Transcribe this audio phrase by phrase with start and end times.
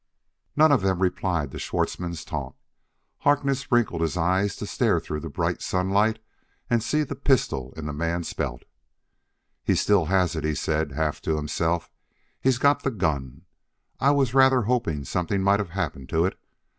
[0.55, 2.55] No one of them replied to Schwartzmann's taunt.
[3.19, 6.17] Harkness wrinkled his eyes to stare through the bright sunlight
[6.71, 8.63] and see the pistol in the man's belt.
[9.63, 11.91] "He still has it," he said, half to himself:
[12.41, 13.43] "he's got the gun.
[13.99, 16.39] I was rather hoping something might have happened to it.